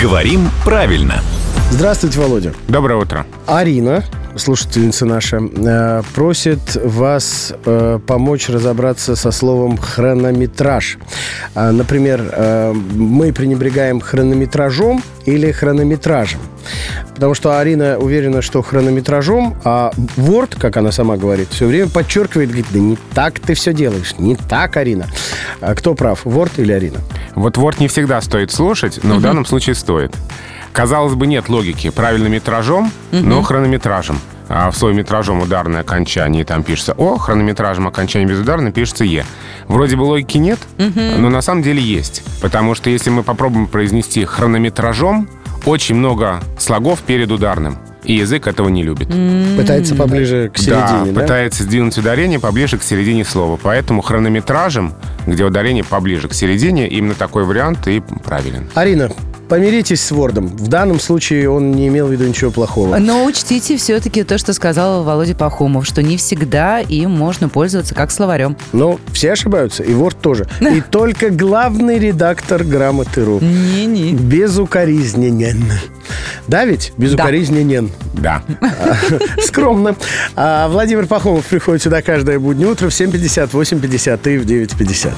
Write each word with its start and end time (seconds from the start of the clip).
Говорим 0.00 0.48
правильно. 0.64 1.20
Здравствуйте, 1.72 2.20
Володя. 2.20 2.54
Доброе 2.68 3.00
утро. 3.00 3.26
Арина, 3.48 4.04
слушательница 4.36 5.06
наша, 5.06 5.40
э, 5.40 6.02
просит 6.14 6.76
вас 6.84 7.52
э, 7.64 7.98
помочь 8.06 8.48
разобраться 8.48 9.16
со 9.16 9.32
словом 9.32 9.76
хронометраж. 9.76 10.98
А, 11.56 11.72
Например, 11.72 12.22
э, 12.30 12.72
мы 12.94 13.32
пренебрегаем 13.32 14.00
хронометражом 14.00 15.02
или 15.24 15.50
хронометражем. 15.50 16.38
Потому 17.14 17.34
что 17.34 17.58
Арина 17.58 17.98
уверена, 17.98 18.40
что 18.40 18.62
хронометражом, 18.62 19.56
а 19.64 19.90
Word, 20.16 20.60
как 20.60 20.76
она 20.76 20.92
сама 20.92 21.16
говорит, 21.16 21.48
все 21.50 21.66
время 21.66 21.88
подчеркивает, 21.88 22.50
говорит, 22.50 22.66
да 22.70 22.78
не 22.78 22.96
так 23.14 23.40
ты 23.40 23.54
все 23.54 23.72
делаешь, 23.72 24.14
не 24.18 24.36
так, 24.36 24.76
Арина. 24.76 25.06
А 25.60 25.74
кто 25.74 25.94
прав, 25.94 26.24
Word 26.24 26.52
или 26.58 26.70
Арина? 26.70 26.98
Вот 27.34 27.56
Word 27.56 27.76
не 27.80 27.88
всегда 27.88 28.20
стоит 28.20 28.50
слушать, 28.50 29.00
но 29.02 29.16
в 29.16 29.20
данном 29.20 29.44
случае 29.46 29.74
стоит. 29.74 30.14
Казалось 30.72 31.14
бы, 31.14 31.26
нет 31.26 31.48
логики. 31.48 31.90
Правильно 31.90 32.28
метражом, 32.28 32.90
но 33.10 33.42
хронометражем. 33.42 34.18
А 34.48 34.70
в 34.70 34.76
слове 34.76 34.96
метражом 34.96 35.40
ударное 35.40 35.80
окончание, 35.80 36.44
там 36.44 36.62
пишется 36.62 36.92
О, 36.98 37.16
хронометражем 37.16 37.86
окончание 37.88 38.28
безударное 38.28 38.70
пишется 38.70 39.04
Е. 39.04 39.24
Вроде 39.66 39.96
бы 39.96 40.02
логики 40.02 40.36
нет, 40.36 40.58
но 40.76 41.30
на 41.30 41.40
самом 41.40 41.62
деле 41.62 41.82
есть. 41.82 42.22
Потому 42.42 42.74
что 42.74 42.90
если 42.90 43.10
мы 43.10 43.22
попробуем 43.22 43.66
произнести 43.66 44.24
хронометражом, 44.24 45.28
очень 45.64 45.94
много 45.94 46.40
слогов 46.58 47.00
перед 47.00 47.30
ударным. 47.30 47.78
И 48.04 48.14
язык 48.14 48.46
этого 48.46 48.68
не 48.68 48.82
любит. 48.82 49.08
Пытается 49.56 49.94
поближе 49.94 50.50
к 50.52 50.58
середине, 50.58 51.12
да, 51.12 51.12
да? 51.12 51.20
пытается 51.20 51.62
сдвинуть 51.62 51.96
ударение 51.98 52.40
поближе 52.40 52.78
к 52.78 52.82
середине 52.82 53.24
слова. 53.24 53.58
Поэтому 53.62 54.02
хронометражем, 54.02 54.94
где 55.26 55.44
ударение 55.44 55.84
поближе 55.84 56.28
к 56.28 56.34
середине, 56.34 56.88
именно 56.88 57.14
такой 57.14 57.44
вариант 57.44 57.86
и 57.86 58.02
правилен. 58.24 58.68
Арина, 58.74 59.10
помиритесь 59.48 60.02
с 60.02 60.10
Вордом. 60.10 60.46
В 60.46 60.68
данном 60.68 60.98
случае 60.98 61.50
он 61.50 61.72
не 61.72 61.88
имел 61.88 62.06
в 62.06 62.12
виду 62.12 62.26
ничего 62.26 62.50
плохого. 62.50 62.96
Но 62.96 63.24
учтите 63.24 63.76
все-таки 63.76 64.24
то, 64.24 64.38
что 64.38 64.52
сказал 64.54 65.04
Володя 65.04 65.34
Пахомов, 65.34 65.86
что 65.86 66.02
не 66.02 66.16
всегда 66.16 66.80
им 66.80 67.10
можно 67.10 67.48
пользоваться 67.48 67.94
как 67.94 68.10
словарем. 68.10 68.56
Но 68.72 68.98
все 69.12 69.32
ошибаются, 69.32 69.82
и 69.82 69.92
Ворд 69.92 70.18
тоже. 70.20 70.48
И 70.60 70.80
только 70.80 71.30
главный 71.30 71.98
редактор 71.98 72.64
грамоты.ру. 72.64 73.40
Не-не. 73.40 74.14
Безукоризненен. 74.14 75.64
Да 76.48 76.64
ведь? 76.64 76.92
Безукоризненен. 76.96 77.90
Да. 78.14 78.42
Скромно. 79.42 79.96
А 80.34 80.68
Владимир 80.68 81.06
Пахомов 81.06 81.46
приходит 81.46 81.82
сюда 81.82 82.02
каждое 82.02 82.38
буднее 82.38 82.68
утро 82.68 82.88
в 82.88 82.92
7.50, 82.92 83.50
8.50 83.50 84.34
и 84.34 84.38
в 84.38 84.46
9.50. 84.46 85.12